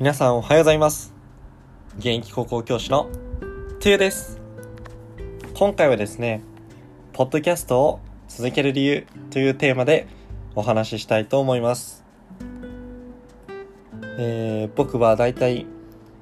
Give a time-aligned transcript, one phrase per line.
[0.00, 1.12] 皆さんおはようございます。
[1.98, 3.10] 現役高校教師の
[3.80, 4.40] トゥーです。
[5.52, 6.40] 今回はですね
[7.12, 10.06] ポッドキャストを続ける理由というテーマで
[10.54, 12.02] お話ししたいと思います。
[14.18, 15.66] えー、僕はだいたい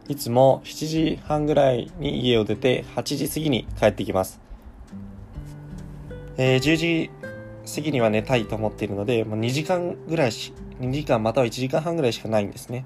[0.08, 4.40] いつも7時半ぐらいに家を出て8時過ぎに帰ってきます。
[6.36, 7.10] えー、10時
[7.76, 12.84] 過ぎには寝たいと思っているので、もう2時間ぐらいし、2時間または1時間半ぐらいしかないんですね。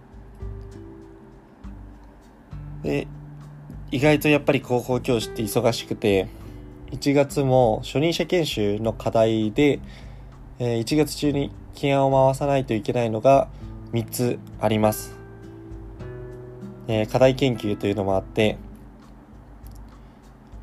[2.83, 3.07] で、
[3.91, 6.29] 意外とやっぱり高校教師って忙しくて、
[6.91, 9.81] 1月も初任者研修の課題で、
[10.59, 13.49] え、1月中に起案を回さないといけないのが
[13.93, 15.17] 3つあります。
[16.89, 18.59] え、課題研究というのもあって、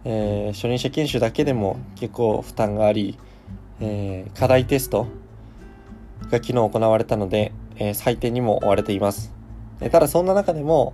[0.06, 3.18] えー、初任者研修だけでも結構負担があり、
[3.80, 5.08] えー、課題テスト
[6.32, 9.34] が昨日行われたので、えー、採点にも追われています。
[9.82, 10.94] えただそんな中でも、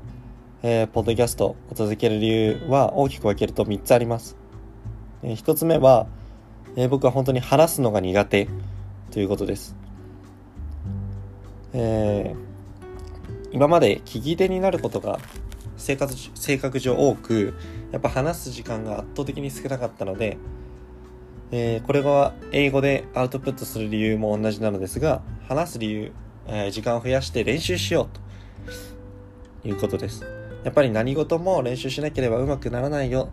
[0.67, 4.35] えー、ポッドキャストを続ける理由は大きく分けると3つあります。
[5.21, 6.07] えー、1つ目は、
[6.75, 8.49] えー、僕は本当に話すのが苦手
[9.11, 9.75] ということです。
[11.73, 15.19] えー、今まで聞き手になることが
[15.77, 17.53] 生活性格上多く
[17.91, 20.39] やっぱ話す時間が圧倒的に少なかったので、
[21.51, 26.11] えー、これは英語でアウトプットする理由も同じなのですが話す理由、
[26.47, 33.29] えー、時間を増やして練習しようということですやっぱり何事も練習しなければうまくならないよ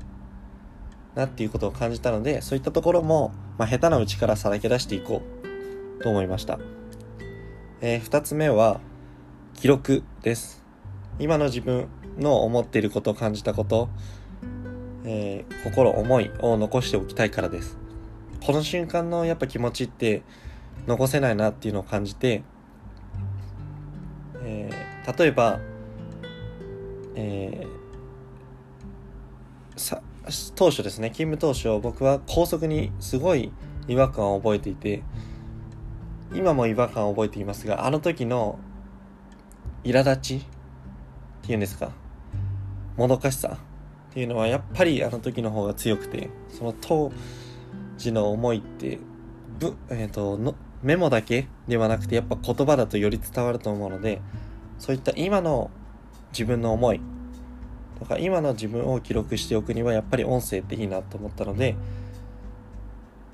[1.15, 5.23] なっていうことを感じたのでそういったところも、まあ、下手なうちからさらけ出していこ
[5.99, 6.59] うと思いました、
[7.81, 8.81] えー、2つ目は
[9.55, 10.65] 記録です。
[11.19, 11.89] 今の自分
[12.19, 13.89] の思っていること感じたこと、
[15.05, 17.79] えー、心思いを残しておきたいからです。
[18.45, 20.23] この瞬間のやっぱ気持ちって
[20.87, 22.43] 残せないなっていうのを感じて、
[24.43, 25.61] えー、例えば、
[27.15, 30.03] えー、
[30.55, 33.53] 当初ですね勤務当初僕は高速にすごい
[33.89, 35.03] 違和感を覚えていて
[36.35, 38.59] 今も違和感を覚えていますがあの時の
[39.85, 40.41] 苛立ちっ
[41.43, 41.93] ていうんですか
[42.97, 43.59] もどかしさ
[44.13, 47.11] っていうのはやっぱりあの時の方が強くてその当
[47.97, 48.99] 時の思いって
[49.59, 54.21] ぶ、えーと、のメモだけではなくてやっぱ言葉だとより伝わると思うので
[54.79, 55.71] そういった今の
[56.33, 57.01] 自分の思い。
[57.99, 61.77] とか今の自分を記録しておくにはやっぱり音声っていいなと思ったので、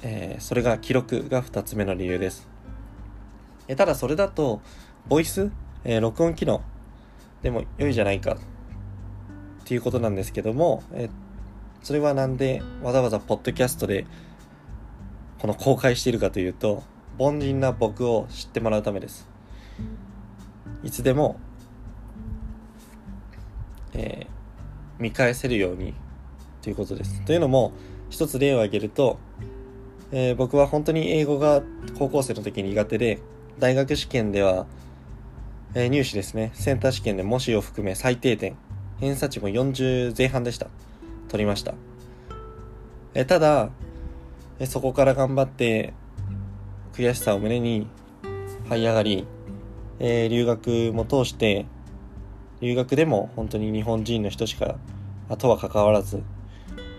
[0.03, 2.49] えー、それが記録が2つ目の理由です。
[3.67, 4.61] えただそれだと
[5.07, 5.51] ボイス、
[5.85, 6.63] えー、録音機能
[7.43, 8.35] でも良いじゃないか。
[8.35, 8.37] っ
[9.65, 11.11] ていうことなんですけども、え
[11.83, 14.07] それはなんでわざわざポッドキャストで
[15.39, 16.83] この公開しているかというと
[17.19, 19.29] 凡人な僕を知ってもらうためです。
[20.85, 21.41] いつでも、
[23.99, 25.95] えー、見返せるように
[26.63, 27.73] ということですというのも
[28.09, 29.19] 一つ例を挙げると、
[30.13, 31.63] えー、僕は本当に英語が
[31.99, 33.21] 高校生の時に苦手で
[33.59, 34.67] 大学試験では
[35.75, 36.51] えー、入試ですね。
[36.55, 38.57] センター試験で模試を含め最低点。
[39.01, 40.69] 偏差値も40前半でした。
[41.29, 41.75] 取りました。
[43.15, 43.71] えー、ただ、
[44.59, 45.93] えー、そこから頑張って、
[46.95, 47.87] 悔しさを胸に
[48.71, 49.27] 這い上がり、
[49.99, 51.67] えー、留学も通して、
[52.61, 54.77] 留学でも本当に日本人の人しか
[55.29, 56.23] あ、とは関わらず、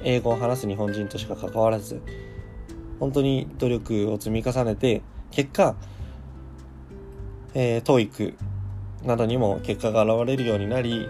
[0.04, 2.02] 英語を話す日本人としか関わらず、
[3.00, 5.76] 本当に努力を積み重ねて、結果、
[7.54, 8.36] えー、TOEIC
[9.06, 11.08] などにも結果が現れるようになり、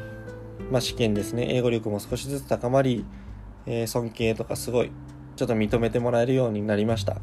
[0.71, 1.47] まあ、試験ですね。
[1.49, 3.05] 英語力も少しずつ高まり、
[3.65, 4.91] えー、尊敬とかすごい
[5.35, 7.17] ちょっと認めてもらえるようになりました、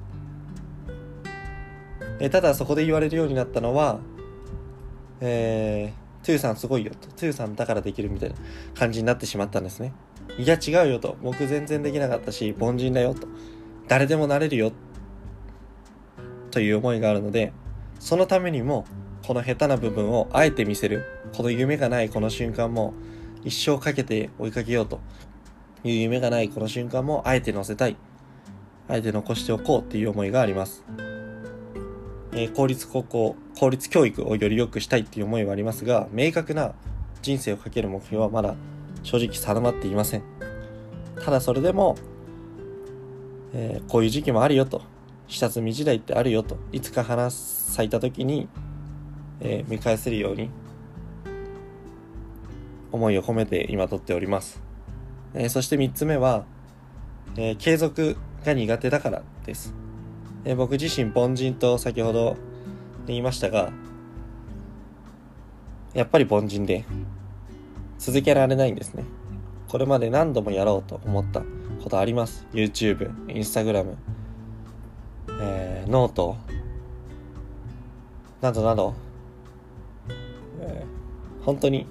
[2.20, 3.98] えー、ただそこで言われるようになったのは
[5.20, 7.06] えー、トゥーさんすごいよと。
[7.10, 8.34] トゥーさんだからできるみたいな
[8.74, 9.92] 感じになってしまったんですね。
[10.36, 11.16] いや違うよと。
[11.22, 13.28] 僕全然できなかったし凡人だよと。
[13.86, 14.72] 誰でもなれるよ
[16.50, 17.52] という思いがあるので
[18.00, 18.86] そのためにも
[19.24, 21.04] この下手な部分をあえて見せる。
[21.32, 22.92] この夢がないこの瞬間も
[23.44, 24.98] 一生かけて追いかけようと。
[25.84, 27.96] いう夢がないこの瞬間もあえて載せたい。
[28.88, 30.82] あえて残しておこうっていう思いがあります、
[32.36, 36.74] え、公立高校公立教育をより良くしたいっていう思いはありますが明確な
[37.22, 38.54] 人生をかける目標はまだ
[39.02, 40.22] 正直定まっていません。
[41.24, 41.96] ただそれでも、
[43.52, 44.82] えー、こういう時期もあるよと。
[45.28, 46.56] 下積み時代ってあるよと。
[46.70, 48.48] いつか話咲いた時に
[49.40, 50.50] えー、見返せるように
[52.92, 54.62] 思いを込めて今撮っております、
[55.34, 56.44] えー、そして3つ目は、
[57.36, 59.74] え、継続が苦手だからです、
[60.48, 62.36] え僕自身凡人と先ほど
[63.08, 63.72] 言いましたが
[65.92, 66.84] やっぱり凡人で
[67.98, 69.04] 続けられないんですね。
[69.68, 71.42] これまで何度もやろうと思った
[71.82, 72.46] ことあります。
[72.52, 73.96] YouTube、Instagram、
[75.40, 76.36] えー、ノート
[78.40, 78.94] などなど、
[80.60, 81.86] えー、本当に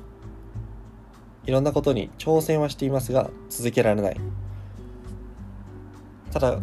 [1.46, 4.18] いろんなことに挑戦はしていますが続けられない。
[6.32, 6.60] ただ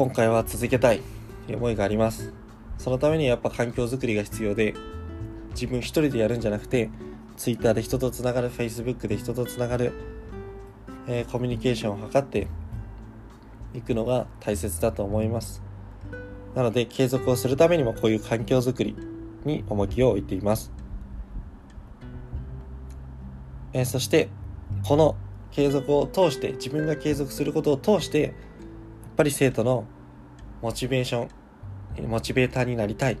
[0.00, 1.02] 今回は続けたい
[1.44, 2.32] という思いがあります。
[2.78, 4.74] そのためにやっぱ環境づくりが必要で
[5.50, 6.88] 自分一人でやるんじゃなくて
[7.36, 9.92] Twitter で人とつながる Facebook で人とつながる、
[11.06, 12.48] えー、コミュニケーションを図って
[13.74, 15.62] いくのが大切だと思います。
[16.54, 18.96] なので継続をするためにもこういう環境づくり
[19.44, 20.72] に重きを置いています。
[23.74, 24.30] えー、そして
[24.82, 25.14] この
[25.50, 28.32] 継続を通して自分が継続することを通して
[29.10, 29.84] っぱり生徒の
[30.62, 31.28] モチベーショ
[32.02, 33.18] ンモチベーターになりたい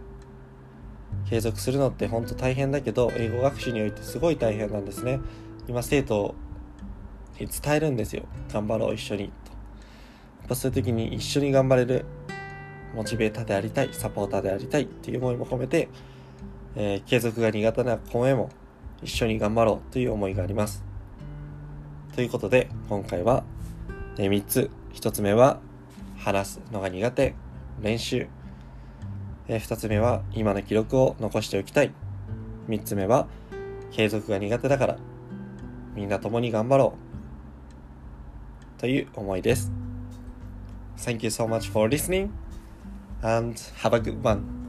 [1.28, 5.20] 継続するのって本当大変だけど英語学習においてすごい大変なんですね
[5.68, 6.34] 今生徒
[7.38, 9.32] に伝えるんですよ頑張ろう一緒にとや
[10.46, 12.04] っぱそういう時に一緒に頑張れる
[12.94, 15.88] モチベーターでありたいサポーターでありたいっていう思いも込めて、
[16.74, 18.50] えー、継続が苦手な子へも
[19.02, 20.84] 一緒に頑張ろうという思いがあります。
[22.14, 23.44] ということで、今回は
[24.16, 24.70] 3つ。
[24.92, 25.60] 1つ目は、
[26.20, 27.34] 話すのが苦手、
[27.80, 28.28] 練習。
[29.48, 31.92] え2つ目は、今の記録を残しておきたい。
[32.68, 33.26] 3つ目は、
[33.90, 34.98] 継続が苦手だから、
[35.94, 36.94] みんな共に頑張ろ
[38.76, 38.80] う。
[38.80, 39.72] という思いです。
[40.98, 42.28] Thank you so much for listening
[43.22, 44.59] and have a good one.